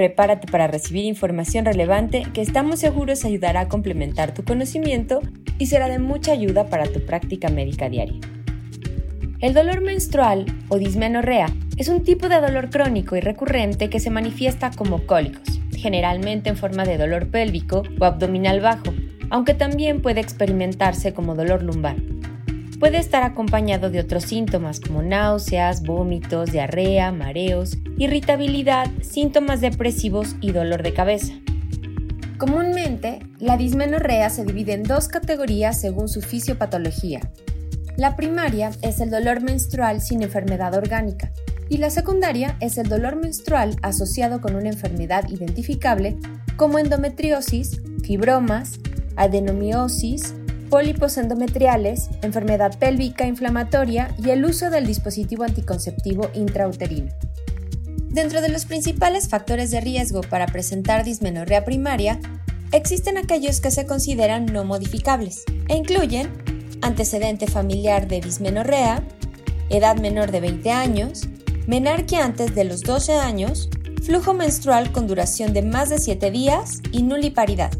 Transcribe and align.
Prepárate 0.00 0.50
para 0.50 0.66
recibir 0.66 1.04
información 1.04 1.66
relevante 1.66 2.22
que 2.32 2.40
estamos 2.40 2.80
seguros 2.80 3.26
ayudará 3.26 3.60
a 3.60 3.68
complementar 3.68 4.32
tu 4.32 4.42
conocimiento 4.42 5.20
y 5.58 5.66
será 5.66 5.90
de 5.90 5.98
mucha 5.98 6.32
ayuda 6.32 6.70
para 6.70 6.86
tu 6.86 7.04
práctica 7.04 7.50
médica 7.50 7.90
diaria. 7.90 8.18
El 9.40 9.52
dolor 9.52 9.82
menstrual 9.82 10.46
o 10.70 10.78
dismenorrea 10.78 11.48
es 11.76 11.88
un 11.88 12.02
tipo 12.02 12.30
de 12.30 12.40
dolor 12.40 12.70
crónico 12.70 13.14
y 13.14 13.20
recurrente 13.20 13.90
que 13.90 14.00
se 14.00 14.08
manifiesta 14.08 14.70
como 14.70 15.04
cólicos, 15.04 15.60
generalmente 15.76 16.48
en 16.48 16.56
forma 16.56 16.86
de 16.86 16.96
dolor 16.96 17.30
pélvico 17.30 17.82
o 18.00 18.04
abdominal 18.06 18.62
bajo, 18.62 18.94
aunque 19.28 19.52
también 19.52 20.00
puede 20.00 20.22
experimentarse 20.22 21.12
como 21.12 21.34
dolor 21.34 21.62
lumbar. 21.62 21.96
Puede 22.80 22.96
estar 22.96 23.22
acompañado 23.24 23.90
de 23.90 24.00
otros 24.00 24.24
síntomas 24.24 24.80
como 24.80 25.02
náuseas, 25.02 25.82
vómitos, 25.82 26.50
diarrea, 26.50 27.12
mareos, 27.12 27.76
irritabilidad, 27.98 28.86
síntomas 29.02 29.60
depresivos 29.60 30.34
y 30.40 30.52
dolor 30.52 30.82
de 30.82 30.94
cabeza. 30.94 31.34
Comúnmente, 32.38 33.18
la 33.38 33.58
dismenorrea 33.58 34.30
se 34.30 34.46
divide 34.46 34.72
en 34.72 34.84
dos 34.84 35.08
categorías 35.08 35.78
según 35.78 36.08
su 36.08 36.22
fisiopatología. 36.22 37.20
La 37.98 38.16
primaria 38.16 38.70
es 38.80 39.00
el 39.00 39.10
dolor 39.10 39.42
menstrual 39.42 40.00
sin 40.00 40.22
enfermedad 40.22 40.74
orgánica 40.74 41.32
y 41.68 41.76
la 41.76 41.90
secundaria 41.90 42.56
es 42.60 42.78
el 42.78 42.88
dolor 42.88 43.16
menstrual 43.16 43.76
asociado 43.82 44.40
con 44.40 44.54
una 44.54 44.70
enfermedad 44.70 45.28
identificable 45.28 46.16
como 46.56 46.78
endometriosis, 46.78 47.82
fibromas, 48.02 48.80
adenomiosis, 49.16 50.34
pólipos 50.70 51.18
endometriales, 51.18 52.08
enfermedad 52.22 52.78
pélvica 52.78 53.26
inflamatoria 53.26 54.14
y 54.16 54.30
el 54.30 54.44
uso 54.44 54.70
del 54.70 54.86
dispositivo 54.86 55.42
anticonceptivo 55.42 56.30
intrauterino. 56.32 57.12
Dentro 58.08 58.40
de 58.40 58.48
los 58.48 58.64
principales 58.64 59.28
factores 59.28 59.70
de 59.70 59.80
riesgo 59.80 60.22
para 60.22 60.46
presentar 60.46 61.04
dismenorrea 61.04 61.64
primaria, 61.64 62.20
existen 62.72 63.18
aquellos 63.18 63.60
que 63.60 63.70
se 63.70 63.84
consideran 63.84 64.46
no 64.46 64.64
modificables 64.64 65.44
e 65.68 65.76
incluyen 65.76 66.30
antecedente 66.82 67.46
familiar 67.46 68.08
de 68.08 68.20
dismenorrea, 68.20 69.02
edad 69.68 69.96
menor 69.96 70.30
de 70.30 70.40
20 70.40 70.70
años, 70.70 71.28
menarquia 71.66 72.24
antes 72.24 72.54
de 72.54 72.64
los 72.64 72.82
12 72.82 73.14
años, 73.14 73.68
flujo 74.02 74.34
menstrual 74.34 74.92
con 74.92 75.06
duración 75.06 75.52
de 75.52 75.62
más 75.62 75.90
de 75.90 75.98
7 75.98 76.30
días 76.30 76.80
y 76.92 77.02
nuliparidad. 77.02 77.72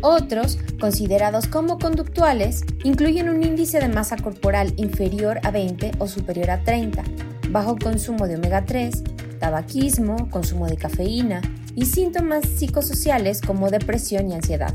Otros, 0.00 0.58
considerados 0.78 1.46
como 1.46 1.78
conductuales, 1.78 2.64
incluyen 2.84 3.28
un 3.28 3.42
índice 3.42 3.80
de 3.80 3.88
masa 3.88 4.16
corporal 4.16 4.72
inferior 4.76 5.40
a 5.42 5.50
20 5.50 5.92
o 5.98 6.06
superior 6.06 6.50
a 6.50 6.62
30, 6.62 7.02
bajo 7.50 7.76
consumo 7.76 8.26
de 8.26 8.36
omega 8.36 8.64
3, 8.64 9.02
tabaquismo, 9.38 10.30
consumo 10.30 10.66
de 10.66 10.76
cafeína 10.76 11.42
y 11.74 11.86
síntomas 11.86 12.44
psicosociales 12.44 13.40
como 13.40 13.70
depresión 13.70 14.30
y 14.30 14.34
ansiedad. 14.34 14.74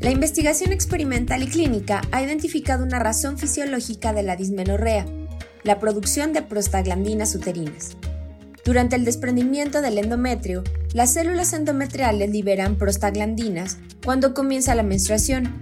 La 0.00 0.10
investigación 0.10 0.72
experimental 0.72 1.42
y 1.42 1.48
clínica 1.48 2.02
ha 2.12 2.22
identificado 2.22 2.84
una 2.84 3.00
razón 3.00 3.36
fisiológica 3.36 4.12
de 4.12 4.22
la 4.22 4.36
dismenorrea, 4.36 5.06
la 5.64 5.80
producción 5.80 6.32
de 6.32 6.42
prostaglandinas 6.42 7.34
uterinas. 7.34 7.96
Durante 8.64 8.94
el 8.94 9.04
desprendimiento 9.04 9.82
del 9.82 9.98
endometrio, 9.98 10.62
las 10.94 11.12
células 11.12 11.52
endometriales 11.52 12.30
liberan 12.30 12.76
prostaglandinas 12.76 13.78
cuando 14.04 14.32
comienza 14.32 14.74
la 14.74 14.82
menstruación. 14.82 15.52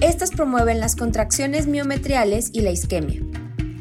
Estas 0.00 0.30
promueven 0.30 0.78
las 0.78 0.94
contracciones 0.94 1.66
miometriales 1.66 2.50
y 2.52 2.60
la 2.60 2.70
isquemia. 2.70 3.20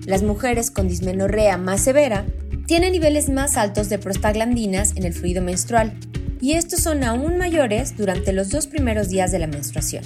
Las 0.05 0.23
mujeres 0.23 0.71
con 0.71 0.87
dismenorrea 0.87 1.57
más 1.57 1.81
severa 1.81 2.25
tienen 2.65 2.93
niveles 2.93 3.29
más 3.29 3.57
altos 3.57 3.89
de 3.89 3.99
prostaglandinas 3.99 4.95
en 4.95 5.03
el 5.03 5.13
fluido 5.13 5.41
menstrual, 5.41 5.93
y 6.41 6.53
estos 6.53 6.81
son 6.81 7.03
aún 7.03 7.37
mayores 7.37 7.95
durante 7.95 8.33
los 8.33 8.49
dos 8.49 8.67
primeros 8.67 9.09
días 9.09 9.31
de 9.31 9.39
la 9.39 9.47
menstruación. 9.47 10.03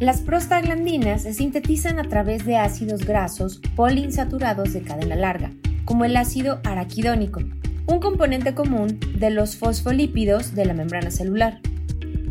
Las 0.00 0.20
prostaglandinas 0.20 1.22
se 1.22 1.34
sintetizan 1.34 1.98
a 1.98 2.08
través 2.08 2.44
de 2.44 2.56
ácidos 2.56 3.04
grasos 3.04 3.60
poliinsaturados 3.76 4.72
de 4.72 4.82
cadena 4.82 5.14
larga, 5.14 5.52
como 5.84 6.04
el 6.04 6.16
ácido 6.16 6.60
araquidónico, 6.64 7.40
un 7.86 8.00
componente 8.00 8.54
común 8.54 8.98
de 9.16 9.30
los 9.30 9.56
fosfolípidos 9.56 10.54
de 10.54 10.64
la 10.64 10.74
membrana 10.74 11.10
celular. 11.10 11.60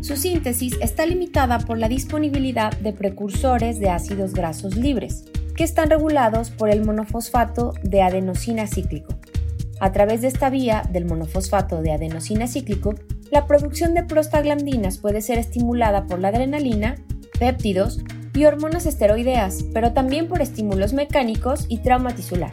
Su 0.00 0.16
síntesis 0.16 0.76
está 0.80 1.06
limitada 1.06 1.58
por 1.60 1.78
la 1.78 1.88
disponibilidad 1.88 2.76
de 2.78 2.92
precursores 2.92 3.78
de 3.78 3.90
ácidos 3.90 4.34
grasos 4.34 4.76
libres, 4.76 5.24
que 5.56 5.64
están 5.64 5.90
regulados 5.90 6.50
por 6.50 6.68
el 6.68 6.84
monofosfato 6.84 7.72
de 7.82 8.02
adenosina 8.02 8.66
cíclico. 8.66 9.14
A 9.80 9.92
través 9.92 10.22
de 10.22 10.28
esta 10.28 10.50
vía 10.50 10.82
del 10.90 11.04
monofosfato 11.04 11.80
de 11.80 11.92
adenosina 11.92 12.46
cíclico, 12.46 12.94
la 13.30 13.46
producción 13.46 13.94
de 13.94 14.04
prostaglandinas 14.04 14.98
puede 14.98 15.20
ser 15.20 15.38
estimulada 15.38 16.06
por 16.06 16.18
la 16.18 16.28
adrenalina, 16.28 16.96
péptidos 17.38 18.00
y 18.34 18.44
hormonas 18.44 18.86
esteroideas, 18.86 19.64
pero 19.72 19.92
también 19.92 20.28
por 20.28 20.42
estímulos 20.42 20.92
mecánicos 20.92 21.66
y 21.68 21.78
trauma 21.78 22.14
tisular. 22.14 22.52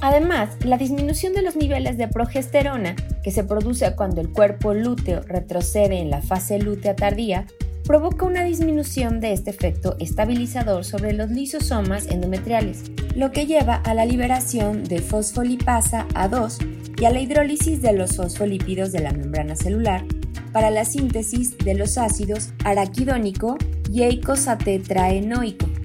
Además, 0.00 0.50
la 0.64 0.78
disminución 0.78 1.34
de 1.34 1.42
los 1.42 1.56
niveles 1.56 1.98
de 1.98 2.08
progesterona, 2.08 2.96
que 3.22 3.30
se 3.30 3.44
produce 3.44 3.94
cuando 3.94 4.20
el 4.20 4.30
cuerpo 4.30 4.72
lúteo 4.72 5.20
retrocede 5.22 5.98
en 5.98 6.10
la 6.10 6.22
fase 6.22 6.58
lútea 6.58 6.96
tardía, 6.96 7.46
provoca 7.84 8.24
una 8.24 8.44
disminución 8.44 9.20
de 9.20 9.32
este 9.32 9.50
efecto 9.50 9.96
estabilizador 9.98 10.84
sobre 10.84 11.12
los 11.12 11.30
lisosomas 11.30 12.06
endometriales, 12.06 12.84
lo 13.14 13.30
que 13.30 13.46
lleva 13.46 13.74
a 13.74 13.94
la 13.94 14.06
liberación 14.06 14.84
de 14.84 15.00
fosfolipasa 15.00 16.06
A2 16.14 17.00
y 17.00 17.04
a 17.04 17.10
la 17.10 17.20
hidrólisis 17.20 17.82
de 17.82 17.92
los 17.92 18.16
fosfolípidos 18.16 18.92
de 18.92 19.00
la 19.00 19.12
membrana 19.12 19.56
celular 19.56 20.04
para 20.52 20.70
la 20.70 20.84
síntesis 20.84 21.58
de 21.58 21.74
los 21.74 21.98
ácidos 21.98 22.52
araquidónico 22.64 23.56
y 23.92 24.02
eicosatetraenoico 24.02 25.79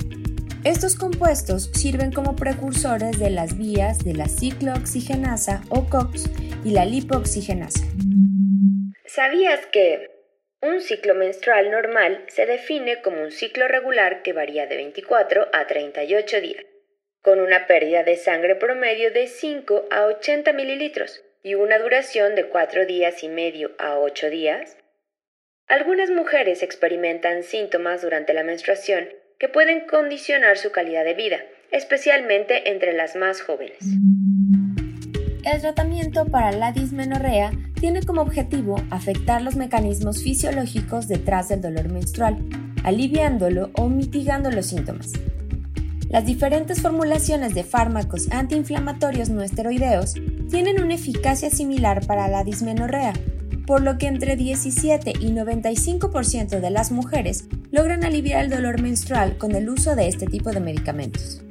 estos 0.65 0.95
compuestos 0.95 1.69
sirven 1.75 2.11
como 2.11 2.35
precursores 2.35 3.19
de 3.19 3.29
las 3.29 3.55
vías 3.55 4.03
de 4.03 4.15
la 4.15 4.27
ciclooxigenasa 4.27 5.61
o 5.69 5.87
COX 5.87 6.25
y 6.65 6.71
la 6.71 6.85
lipooxigenasa. 6.85 7.85
¿Sabías 9.05 9.67
que 9.67 10.09
un 10.63 10.81
ciclo 10.81 11.13
menstrual 11.13 11.69
normal 11.69 12.25
se 12.29 12.47
define 12.47 13.03
como 13.03 13.21
un 13.21 13.31
ciclo 13.31 13.67
regular 13.67 14.23
que 14.23 14.33
varía 14.33 14.65
de 14.65 14.77
24 14.77 15.49
a 15.53 15.67
38 15.67 16.41
días, 16.41 16.65
con 17.21 17.39
una 17.39 17.67
pérdida 17.67 18.01
de 18.01 18.15
sangre 18.15 18.55
promedio 18.55 19.11
de 19.11 19.27
5 19.27 19.85
a 19.91 20.05
80 20.07 20.51
mililitros 20.53 21.23
y 21.43 21.53
una 21.53 21.77
duración 21.77 22.33
de 22.33 22.47
4 22.47 22.87
días 22.87 23.21
y 23.21 23.29
medio 23.29 23.75
a 23.77 23.99
8 23.99 24.31
días? 24.31 24.77
Algunas 25.67 26.09
mujeres 26.09 26.63
experimentan 26.63 27.43
síntomas 27.43 28.01
durante 28.01 28.33
la 28.33 28.41
menstruación 28.41 29.09
que 29.39 29.49
pueden 29.49 29.85
condicionar 29.87 30.57
su 30.57 30.71
calidad 30.71 31.03
de 31.03 31.13
vida, 31.13 31.37
especialmente 31.71 32.71
entre 32.71 32.93
las 32.93 33.15
más 33.15 33.41
jóvenes. 33.41 33.79
El 35.43 35.61
tratamiento 35.61 36.25
para 36.25 36.51
la 36.51 36.71
dismenorrea 36.71 37.51
tiene 37.79 38.01
como 38.01 38.21
objetivo 38.21 38.77
afectar 38.89 39.41
los 39.41 39.55
mecanismos 39.55 40.23
fisiológicos 40.23 41.07
detrás 41.07 41.49
del 41.49 41.61
dolor 41.61 41.89
menstrual, 41.91 42.37
aliviándolo 42.83 43.69
o 43.73 43.87
mitigando 43.87 44.49
los 44.49 44.67
síntomas. 44.67 45.11
Las 46.09 46.25
diferentes 46.25 46.81
formulaciones 46.81 47.53
de 47.53 47.63
fármacos 47.63 48.31
antiinflamatorios 48.31 49.29
no 49.29 49.41
esteroideos 49.41 50.13
tienen 50.49 50.81
una 50.81 50.95
eficacia 50.95 51.49
similar 51.49 52.05
para 52.07 52.27
la 52.27 52.43
dismenorrea, 52.43 53.13
por 53.65 53.81
lo 53.81 53.97
que 53.97 54.07
entre 54.07 54.35
17 54.35 55.13
y 55.19 55.31
95% 55.31 56.59
de 56.59 56.69
las 56.69 56.91
mujeres 56.91 57.45
logran 57.71 58.03
aliviar 58.03 58.43
el 58.43 58.49
dolor 58.49 58.81
menstrual 58.81 59.37
con 59.37 59.55
el 59.55 59.69
uso 59.69 59.95
de 59.95 60.07
este 60.07 60.27
tipo 60.27 60.51
de 60.51 60.59
medicamentos. 60.59 61.41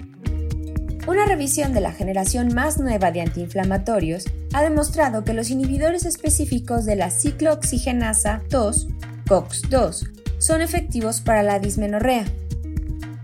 Una 1.07 1.27
revisión 1.27 1.75
de 1.75 1.83
la 1.83 1.93
generación 1.93 2.55
más 2.55 2.79
nueva 2.79 3.13
de 3.13 3.21
antiinflamatorios 3.21 4.25
ha 4.55 4.63
demostrado 4.63 5.23
que 5.23 5.35
los 5.35 5.51
inhibidores 5.51 6.07
específicos 6.07 6.87
de 6.87 6.97
la 6.97 7.11
ciclooxigenasa 7.11 8.43
2, 8.49 8.89
COX-2, 9.27 10.11
son 10.39 10.63
efectivos 10.63 11.21
para 11.21 11.43
la 11.43 11.59
dismenorrea. 11.59 12.25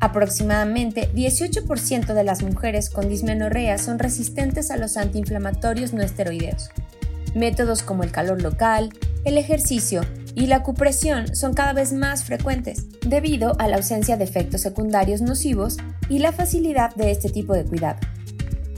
Aproximadamente 0.01 1.11
18% 1.15 2.13
de 2.13 2.25
las 2.25 2.43
mujeres 2.43 2.91
con 2.91 3.09
dismenorrea 3.09 3.79
son 3.79 3.99
resistentes 3.99 4.71
a 4.71 4.77
los 4.77 4.99
antiinflamatorios 4.99 5.95
no 5.95 6.03
esteroideos, 6.03 6.71
Métodos 7.35 7.83
como 7.83 8.03
el 8.03 8.11
calor 8.11 8.43
local, 8.43 8.91
el 9.25 9.39
ejercicio 9.39 10.03
y 10.35 10.47
la 10.47 10.57
acupresión 10.57 11.35
son 11.35 11.55
cada 11.55 11.73
vez 11.73 11.93
más 11.93 12.25
frecuentes 12.25 12.87
debido 13.07 13.55
a 13.59 13.69
la 13.69 13.77
ausencia 13.77 14.17
de 14.17 14.25
efectos 14.25 14.63
secundarios 14.63 15.21
nocivos 15.21 15.77
y 16.09 16.19
la 16.19 16.33
facilidad 16.33 16.95
de 16.95 17.11
este 17.11 17.31
tipo 17.31 17.55
de 17.55 17.65
cuidado. 17.65 17.99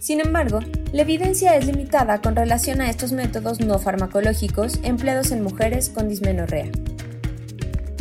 Sin 0.00 0.20
embargo, 0.20 0.60
la 0.92 1.02
evidencia 1.02 1.56
es 1.56 1.66
limitada 1.66 2.20
con 2.20 2.34
relación 2.34 2.80
a 2.80 2.90
estos 2.90 3.12
métodos 3.12 3.60
no 3.60 3.78
farmacológicos 3.78 4.80
empleados 4.82 5.30
en 5.30 5.42
mujeres 5.42 5.88
con 5.90 6.08
dismenorrea. 6.08 6.70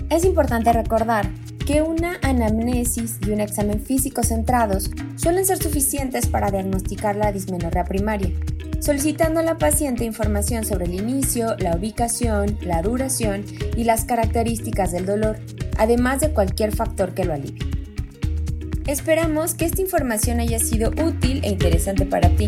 Es 0.09 0.25
importante 0.25 0.73
recordar 0.73 1.29
que 1.65 1.81
una 1.81 2.17
anamnesis 2.23 3.19
y 3.25 3.29
un 3.29 3.39
examen 3.39 3.79
físico 3.79 4.23
centrados 4.23 4.89
suelen 5.15 5.45
ser 5.45 5.61
suficientes 5.61 6.27
para 6.27 6.51
diagnosticar 6.51 7.15
la 7.15 7.31
dismenorrea 7.31 7.85
primaria, 7.85 8.31
solicitando 8.81 9.39
a 9.39 9.43
la 9.43 9.57
paciente 9.57 10.03
información 10.03 10.65
sobre 10.65 10.85
el 10.85 10.95
inicio, 10.95 11.55
la 11.59 11.75
ubicación, 11.75 12.57
la 12.61 12.81
duración 12.81 13.45
y 13.77 13.83
las 13.83 14.05
características 14.05 14.91
del 14.91 15.05
dolor, 15.05 15.37
además 15.77 16.19
de 16.19 16.31
cualquier 16.31 16.75
factor 16.75 17.13
que 17.13 17.23
lo 17.23 17.33
alivie. 17.33 17.63
Esperamos 18.87 19.53
que 19.53 19.65
esta 19.65 19.81
información 19.81 20.39
haya 20.39 20.59
sido 20.59 20.89
útil 20.89 21.41
e 21.43 21.49
interesante 21.49 22.05
para 22.05 22.29
ti. 22.35 22.47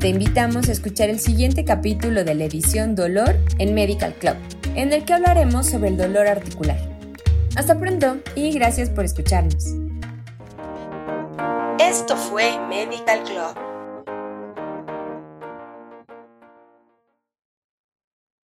Te 0.00 0.08
invitamos 0.08 0.68
a 0.68 0.72
escuchar 0.72 1.10
el 1.10 1.20
siguiente 1.20 1.64
capítulo 1.64 2.24
de 2.24 2.34
la 2.34 2.44
edición 2.44 2.94
Dolor 2.94 3.36
en 3.58 3.74
Medical 3.74 4.14
Club, 4.14 4.36
en 4.74 4.92
el 4.92 5.04
que 5.04 5.12
hablaremos 5.12 5.66
sobre 5.66 5.90
el 5.90 5.98
dolor 5.98 6.26
articular. 6.26 6.78
Hasta 7.56 7.78
pronto 7.78 8.16
y 8.34 8.52
gracias 8.52 8.88
por 8.88 9.04
escucharnos. 9.04 9.74
Esto 11.78 12.16
fue 12.16 12.58
Medical 12.68 13.22
Club 13.24 13.73